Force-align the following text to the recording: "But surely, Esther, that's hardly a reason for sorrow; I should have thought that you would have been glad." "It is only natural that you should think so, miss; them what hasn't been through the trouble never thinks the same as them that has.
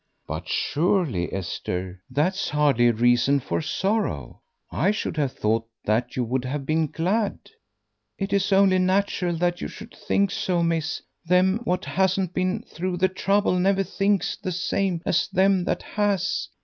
"But 0.25 0.47
surely, 0.49 1.31
Esther, 1.31 2.01
that's 2.09 2.49
hardly 2.49 2.87
a 2.87 2.91
reason 2.93 3.39
for 3.39 3.61
sorrow; 3.61 4.41
I 4.71 4.89
should 4.89 5.15
have 5.17 5.31
thought 5.33 5.67
that 5.85 6.15
you 6.15 6.23
would 6.23 6.43
have 6.43 6.65
been 6.65 6.87
glad." 6.87 7.37
"It 8.17 8.33
is 8.33 8.51
only 8.51 8.79
natural 8.79 9.35
that 9.35 9.61
you 9.61 9.67
should 9.67 9.95
think 9.95 10.31
so, 10.31 10.63
miss; 10.63 11.03
them 11.23 11.59
what 11.65 11.85
hasn't 11.85 12.33
been 12.33 12.63
through 12.63 12.97
the 12.97 13.09
trouble 13.09 13.59
never 13.59 13.83
thinks 13.83 14.35
the 14.37 14.51
same 14.51 15.03
as 15.05 15.27
them 15.27 15.65
that 15.65 15.83
has. 15.83 16.49